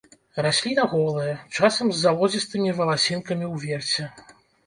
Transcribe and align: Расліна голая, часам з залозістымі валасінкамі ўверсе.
Расліна 0.43 0.85
голая, 0.93 1.33
часам 1.57 1.91
з 1.91 2.01
залозістымі 2.05 2.73
валасінкамі 2.79 3.53
ўверсе. 3.53 4.09